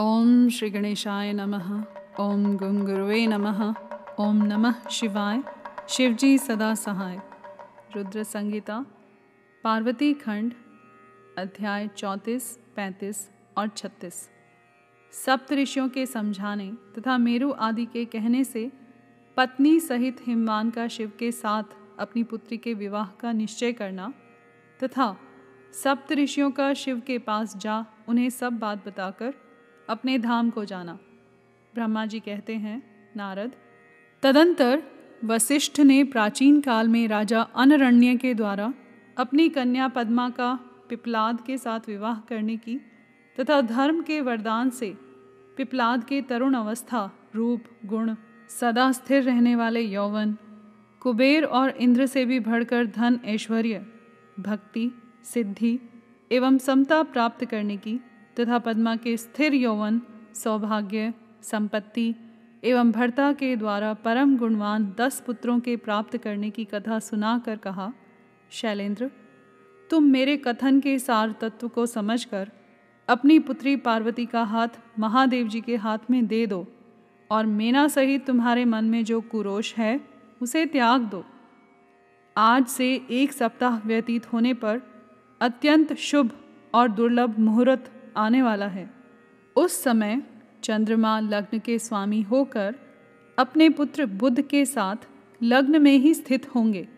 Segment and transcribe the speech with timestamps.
[0.00, 1.84] ओम श्री गणेशाय नमः।
[2.20, 2.88] ओम गंग
[3.28, 3.74] नमः।
[4.20, 5.42] ओम नमः शिवाय।
[5.88, 7.20] शिवजी सदा सहाय।
[7.96, 8.86] रुद्र संगीता
[9.64, 10.54] पार्वती खंड,
[11.38, 14.30] अध्याय चौंतीस, पैंतीस और छत्तीस।
[15.12, 18.72] सप्त ऋषियों के समझाने तथा मेरु आदि के कहने से
[19.36, 21.64] पत्नी सहित हिमवान का शिव के साथ
[21.98, 24.12] अपनी पुत्री के विवाह का निश्चय करना
[24.84, 25.16] तथा
[25.84, 29.45] सप्त ऋषियों का शिव के पास जा उन्हें सब बात बताकर
[29.88, 30.98] अपने धाम को जाना।
[31.74, 32.82] ब्रह्मा जी कहते हैं,
[33.16, 33.52] नारद,
[34.22, 34.82] तदंतर
[35.24, 38.72] वशिष्ठ ने प्राचीन काल में राजा अनरण्य के द्वारा
[39.18, 40.52] अपनी कन्या पद्मा का
[40.88, 42.76] पिपलाद के साथ विवाह करने की
[43.40, 44.96] तथा धर्म के वरदान से
[45.56, 48.14] पिपलाद के तरुण अवस्था, रूप, गुण,
[48.48, 50.36] सदा स्थिर रहने वाले यौवन,
[51.00, 53.86] कुबेर और इंद्र से भी बढ़कर धन ऐश्वर्य,
[54.40, 54.90] भक्ति,
[55.24, 55.78] सिद्धि
[56.32, 58.00] एवं समता प्राप्त करने की
[58.40, 60.00] तथा पद्मा के स्थिर यौवन,
[60.34, 62.14] सौभाग्य, संपत्ति
[62.64, 67.92] एवं भर्ता के द्वारा परम गुणवान दस पुत्रों के प्राप्त करने की कथा सुनाकर कहा,
[68.50, 69.10] शैलेंद्र,
[69.90, 72.50] तुम मेरे कथन के सार तत्व को समझकर
[73.08, 76.66] अपनी पुत्री पार्वती का हाथ महादेव जी के हाथ में दे दो
[77.30, 80.00] और मेना सहित तुम्हारे मन में जो कुरोश है,
[80.42, 81.24] उसे त्याग दो।
[82.36, 84.80] आज से एक सप्ताह व्यतीत होने पर
[85.40, 86.30] अत्यंत शुभ
[86.74, 88.90] और दुर्लभ मुहूर्त आने वाला है।
[89.56, 90.22] उस समय
[90.62, 92.74] चंद्रमा लग्न के स्वामी होकर
[93.38, 94.96] अपने पुत्र बुद्ध के साथ
[95.42, 96.88] लग्न में ही स्थित होंगे।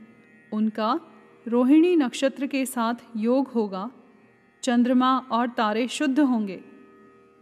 [0.53, 1.01] उनका
[1.49, 3.91] रोहिणी नक्षत्र के साथ योग होगा।
[4.63, 6.65] चंद्रमा और तारे शुद्ध होंगे।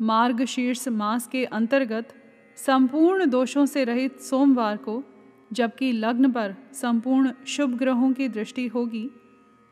[0.00, 2.14] मार्ग शीर्ष मास के अंतर्गत
[2.56, 5.04] संपूर्ण दोषों से रहित सोमवार को,
[5.52, 9.10] जबकि लग्न पर संपूर्ण शुभ ग्रहों की दृष्टि होगी,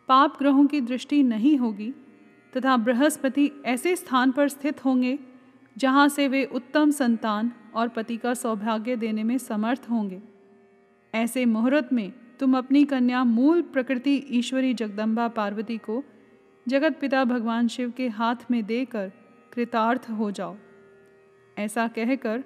[0.09, 1.95] पाप ग्रहों की दृष्टि नहीं होगी
[2.57, 5.19] तथा बृहस्पति ऐसे स्थान पर स्थित होंगे,
[5.79, 10.23] जहाँ से वे उत्तम संतान और पति का सौभाग्य देने में समर्थ होंगे।
[11.15, 16.05] ऐसे मुहूर्त में तुम अपनी कन्या मूल प्रकृति ईश्वरी जगदम्बा पार्वती को
[16.69, 19.13] जगत पिता भगवान शिव के हाथ में देकर
[19.53, 20.57] कृतार्थ हो जाओ।
[21.59, 22.45] ऐसा कहकर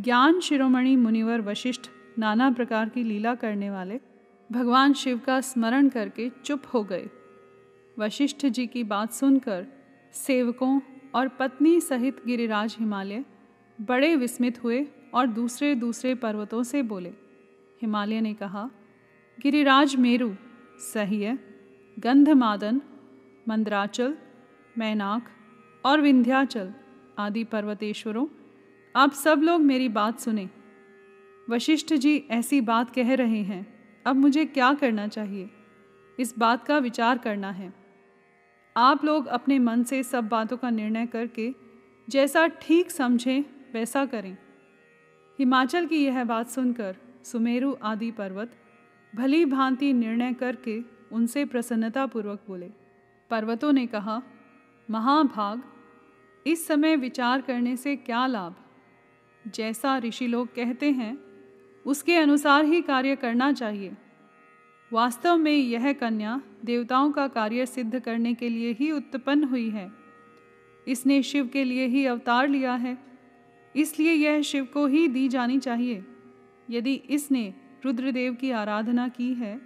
[0.00, 1.80] ज्ञान शिरोमणि मुनिवर वशिष्ठ
[2.18, 4.00] नाना प्रकार की लीला करने वाले
[4.52, 7.08] भगवान शिव का स्मरण करके चुप हो गए।
[7.98, 9.66] वशिष्ठ जी की बात सुनकर
[10.12, 10.80] सेवकों
[11.14, 13.24] और पत्नी सहित गिरिराज हिमालय
[13.80, 17.08] बड़े विस्मित हुए और दूसरे दूसरे पर्वतों से बोले।
[17.82, 18.70] हिमालय ने कहा,
[19.40, 20.34] गिरिराज मेरु
[20.78, 21.38] सह्य
[21.98, 22.80] गंधमादन,
[23.48, 24.16] मंद्राचल,
[24.78, 25.28] मैनाक
[25.86, 26.74] और विंध्याचल
[27.18, 28.26] आदि पर्वतेश्वरों,
[28.96, 30.50] आप सब लोग मेरी बात सुने।
[31.50, 33.74] वशिष्ठ जी ऐसी बात कह रहे हैं।
[34.06, 35.50] अब मुझे क्या करना चाहिए?
[36.18, 37.83] इस बात का विचार करना है।
[38.76, 41.54] आप लोग अपने मन से सब बातों का निर्णय करके
[42.10, 44.36] जैसा ठीक समझें, वैसा करें।
[45.38, 48.52] हिमाचल की यह बात सुनकर सुमेरु आदि पर्वत
[49.14, 50.80] भली भांति निर्णय करके
[51.12, 52.70] उनसे प्रसन्नतापूर्वक बोले।
[53.30, 54.22] पर्वतों ने कहा,
[54.90, 55.62] महाभाग,
[56.46, 58.54] इस समय विचार करने से क्या लाभ?
[59.48, 61.18] जैसा ऋषि लोग कहते हैं,
[61.86, 63.96] उसके अनुसार ही कार्य करना चाहिए।
[64.94, 69.90] वास्तव में यह कन्या देवताओं का कार्य सिद्ध करने के लिए ही उत्पन्न हुई है।
[70.86, 72.96] इसने शिव के लिए ही अवतार लिया है।
[73.74, 76.04] इसलिए यह शिव को ही दी जानी चाहिए।
[76.70, 77.42] यदि इसने
[77.84, 79.60] रुद्रदेव की आराधना की है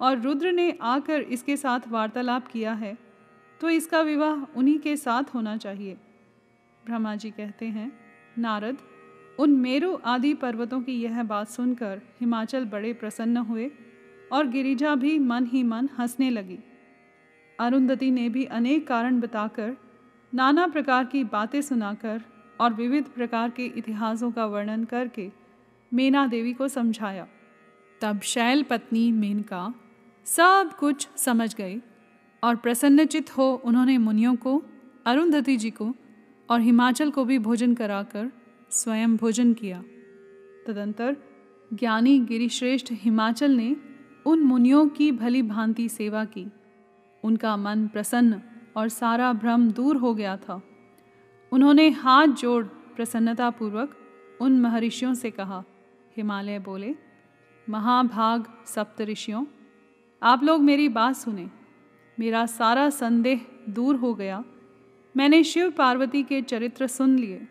[0.00, 2.96] और रुद्र ने आकर इसके साथ वार्तालाप किया है
[3.60, 5.96] तो इसका विवाह उन्हीं के साथ होना चाहिए।
[6.86, 7.92] ब्रह्मा जी कहते हैं,
[8.38, 8.78] नारद,
[9.38, 13.70] उन मेरु आदि पर्वतों की यह बात सुनकर हिमाचल बड़े प्रसन्न हुए
[14.32, 16.58] और गिरिजा भी मन ही मन हंसने लगी।
[17.60, 19.76] अरुंधति ने भी अनेक कारण बताकर,
[20.34, 22.22] नाना प्रकार की बातें सुनाकर
[22.60, 25.30] और विविध प्रकार के इतिहासों का वर्णन करके
[25.94, 27.26] मेना देवी को समझाया।
[28.00, 29.74] तब शैल पत्नी मेनका
[30.24, 31.80] सब कुछ समझ गई
[32.44, 34.62] और प्रसन्नचित हो उन्होंने मुनियों को,
[35.06, 35.94] अरुंधति जी को
[36.50, 38.30] और हिमाचल को भी भोजन कराकर
[38.70, 39.82] स्वयं भोजन किया।
[40.66, 41.16] तदंतर
[41.74, 43.76] ज्ञानी गिरिश्रेष्ठ हिमाचल ने
[44.26, 46.46] उन मुनियों की भली भांति सेवा की।
[47.24, 48.42] उनका मन प्रसन्न
[48.76, 50.62] और सारा भ्रम दूर हो गया था।
[51.52, 53.96] उन्होंने हाथ जोड़ प्रसन्नतापूर्वक
[54.40, 55.64] उन महर्षियों से कहा,
[56.16, 56.94] हिमालय बोले,
[57.68, 59.44] महाभाग सप्त ऋषियों,
[60.22, 61.50] आप लोग मेरी बात सुने।
[62.18, 64.44] मेरा सारा संदेह दूर हो गया।
[65.16, 67.48] मैंने शिव पार्वती के चरित्र सुन लिए।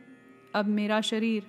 [0.55, 1.47] अब मेरा शरीर,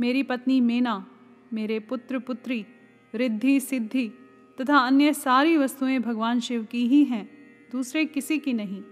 [0.00, 1.06] मेरी पत्नी मेना,
[1.52, 2.66] मेरे पुत्र पुत्री,
[3.14, 4.12] रिद्धि सिद्धि
[4.60, 7.28] तथा अन्य सारी वस्तुएँ भगवान शिव की ही हैं,
[7.72, 8.82] दूसरे किसी की नहीं।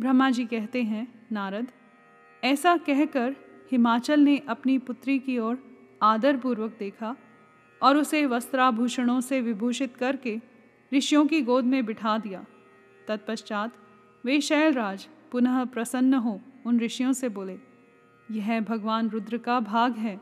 [0.00, 1.66] ब्रह्मा जी कहते हैं, नारद,
[2.44, 3.36] ऐसा कहकर
[3.70, 5.58] हिमाचल ने अपनी पुत्री की ओर
[6.02, 7.16] आदरपूर्वक देखा
[7.82, 10.40] और उसे वस्त्राभूषणों से विभूषित करके
[10.94, 12.44] ऋषियों की गोद में बिठा दिया।
[13.08, 13.76] तत्पश्चात
[14.24, 17.58] वे शैलराज पुनः प्रसन्न हो उन ऋषियों से बोले,
[18.30, 20.20] यह भगवान रुद्र का भाग है,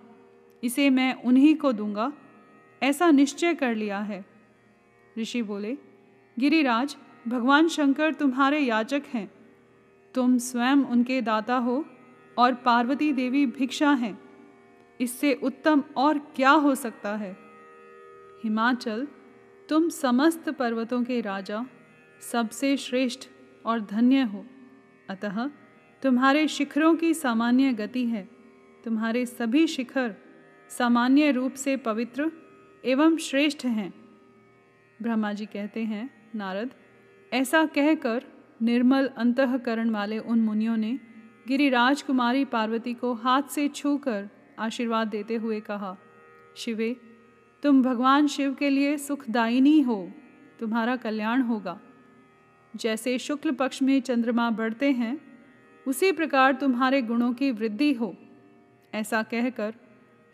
[0.64, 2.12] इसे मैं उन्हीं को दूँगा।
[2.82, 4.29] ऐसा निश्चय कर लिया है।
[5.20, 5.78] ऋषि बोले,
[6.38, 6.96] गिरिराज,
[7.28, 9.31] भगवान शंकर तुम्हारे याचक हैं।
[10.14, 11.84] तुम स्वयं उनके दाता हो
[12.38, 14.20] और पार्वती देवी भिक्षा हैं।
[15.00, 17.37] इससे उत्तम और क्या हो सकता है?
[18.44, 19.08] हिमाचल,
[19.69, 21.66] तुम समस्त पर्वतों के राजा,
[22.20, 23.20] सबसे श्रेष्ठ
[23.66, 24.46] और धन्य हो।
[25.11, 25.50] अतः
[26.02, 28.28] तुम्हारे शिखरों की सामान्य गति है।
[28.84, 30.14] तुम्हारे सभी शिखर
[30.69, 32.32] सामान्य रूप से पवित्र
[32.84, 34.00] एवं श्रेष्ठ हैं।
[35.02, 36.70] ब्रह्मा जी कहते हैं, नारद,
[37.32, 38.25] ऐसा कहकर
[38.62, 40.99] निर्मल अंतकरण वाले उन मुनियों ने
[41.49, 45.97] गिरिराज कुमारी पार्वती को हाथ से छूकर आशीर्वाद देते हुए कहा,
[46.56, 46.97] शिवे,
[47.62, 50.12] तुम भगवान शिव के लिए सुखदायिनी हो,
[50.61, 51.81] तुम्हारा कल्याण होगा।
[52.76, 55.20] जैसे शुक्ल पक्ष में चंद्रमा बढ़ते हैं,
[55.87, 58.14] उसी प्रकार तुम्हारे गुणों की वृद्धि हो।
[58.94, 59.75] ऐसा कहकर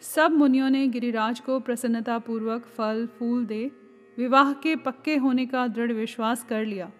[0.00, 3.70] सब मुनियों ने गिरिराज को प्रसन्नतापूर्वक फल, फूल दे
[4.18, 6.90] विवाह के पक्के होने का दृढ़ विश्वास कर लिया।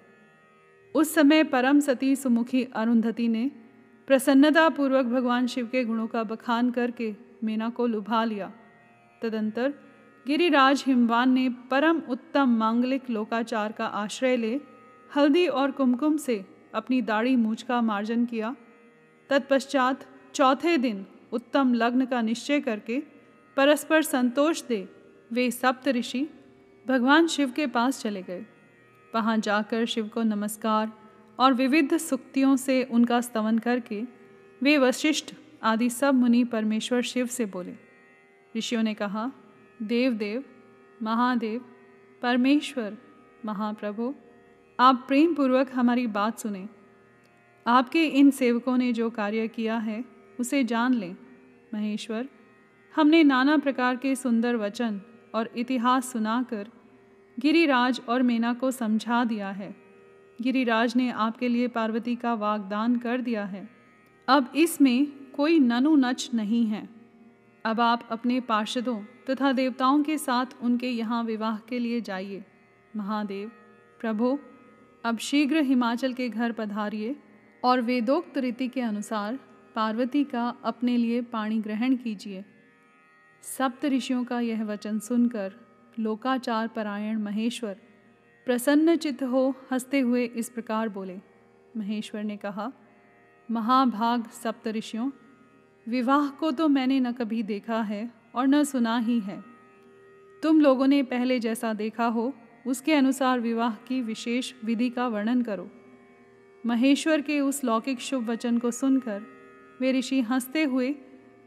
[0.95, 3.51] उस समय परम सती सुमुखी अरुंधति ने
[4.09, 7.15] प्रसन्नतापूर्वक भगवान शिव के गुणों का बखान करके
[7.45, 8.53] मीना को लुभा लिया।
[9.23, 9.75] तदंतर
[10.27, 14.61] गिरिराज हिमवान ने परम उत्तम मांगलिक लोकाचार का आश्रय ले
[15.17, 18.55] हल्दी और कुमकुम से अपनी दाढ़ी मूछ का मार्जन किया।
[19.31, 22.99] तत्पश्चात चौथे दिन उत्तम लग्न का निश्चय करके
[23.57, 24.89] परस्पर संतोष दे
[25.33, 26.27] वे सप्त ऋषि
[26.89, 28.47] भगवान शिव के पास चले गए।
[29.15, 30.93] वहाँ जाकर शिव को नमस्कार
[31.39, 34.03] और विविध सुक्तियों से उनका स्तवन करके
[34.63, 37.75] वे वशिष्ठ आदि सब मुनि परमेश्वर शिव से बोले।
[38.57, 39.33] ऋषियों ने कहा
[39.83, 40.45] देव देव
[41.03, 41.65] महादेव,
[42.23, 42.97] परमेश्वर,
[43.45, 44.15] महाप्रभु,
[44.81, 46.69] आप प्रेम पूर्वक हमारी बात सुने।
[47.67, 50.05] आपके इन सेवकों ने जो कार्य किया है,
[50.41, 51.17] उसे जान लें।
[51.75, 52.29] महेश्वर,
[52.97, 55.01] हमने नाना प्रकार के सुंदर वचन
[55.35, 56.69] और इतिहास सुनाकर
[57.41, 59.77] गिरिराज और मेना को समझा दिया है।
[60.43, 63.69] गिरिराज ने आपके लिए पार्वती का वागदान कर दिया है।
[64.29, 66.89] अब इसमें कोई ननु नच नहीं है।
[67.65, 68.99] अब आप अपने पार्षदों
[69.31, 72.45] तथा देवताओं के साथ उनके यहाँ विवाह के लिए जाइए।
[72.97, 73.51] महादेव,
[74.01, 74.39] प्रभु,
[75.05, 77.17] अब शीघ्र हिमाचल के घर पधारिए
[77.65, 79.39] और वेदोक्त रीति के अनुसार
[79.75, 82.45] पार्वती का अपने लिए पाणी ग्रहण कीजिए।
[83.43, 85.66] सप्त ऋषियों का यह वचन सुनकर
[85.99, 87.77] लोकाचार परायण महेश्वर,
[88.47, 91.21] प्रसन्न चित्त हो हँसते हुए इस प्रकार बोले।
[91.77, 92.73] महेश्वर ने कहा,
[93.51, 95.11] महाभाग सप्त ऋषियों,
[95.89, 99.45] विवाह को तो मैंने न कभी देखा है और न सुना ही है।
[100.43, 102.35] तुम लोगों ने पहले जैसा देखा हो,
[102.67, 105.71] उसके अनुसार विवाह की विशेष विधि का वर्णन करो।
[106.67, 109.23] महेश्वर के उस लौकिक शुभ वचन को सुनकर
[109.81, 110.97] वे ऋषि हँसते हुए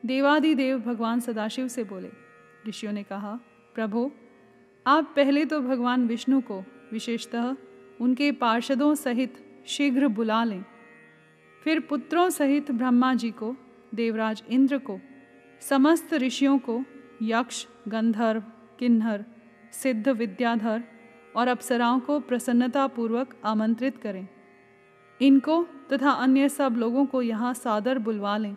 [0.06, 2.10] देवादिदेव भगवान सदाशिव से बोले।
[2.68, 3.40] ऋषियों ने कहा,
[3.76, 4.12] प्रभु
[4.86, 7.56] आप पहले तो भगवान विष्णु को, विशेषतः
[8.02, 9.34] उनके पार्षदों सहित
[9.68, 10.64] शीघ्र बुला लें।
[11.62, 13.56] फिर पुत्रों सहित ब्रह्मा जी को,
[13.96, 15.00] देवराज इंद्र को,
[15.62, 16.82] समस्त ऋषियों को
[17.22, 18.44] यक्ष, गंधर्व,
[18.80, 19.26] किन्नर,
[19.74, 20.84] सिद्ध विद्याधर
[21.36, 24.28] और अप्सराओं को प्रसन्नतापूर्वक आमंत्रित करें।
[25.22, 25.64] इनको
[25.94, 28.56] तथा अन्य सब लोगों को यहाँ सादर बुलवा लें।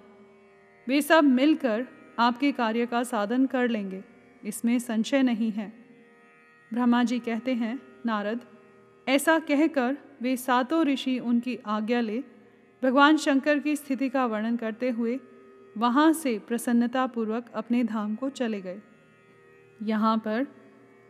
[0.86, 1.86] वे सब मिलकर
[2.18, 4.02] आपके कार्य का साधन कर लेंगे,
[4.44, 5.81] इसमें संशय नहीं है।
[6.72, 8.40] ब्रह्मा जी कहते हैं, नारद,
[9.08, 12.22] ऐसा कहकर वे सातों ऋषि उनकी आज्ञा ले,
[12.82, 15.20] भगवान शंकर की स्थिति का वर्णन करते हुए
[15.78, 18.80] वहाँ से प्रसन्नतापूर्वक अपने धाम को चले गए।
[19.82, 20.46] यहाँ पर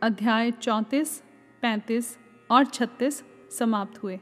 [0.01, 1.23] अध्याय चौंतीस,
[1.61, 2.17] पैंतीस
[2.51, 3.23] और छत्तीस
[3.59, 4.19] समाप्त हुए।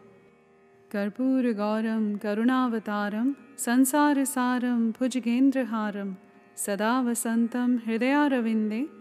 [0.91, 6.15] कर्पूर गौरम, करुणावतारम, संसार सारम, भुजगेंद्रहारम,
[6.55, 9.00] सदा वसंतम, हृदयारविंदे